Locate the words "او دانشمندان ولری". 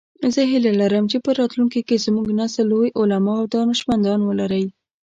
3.41-4.65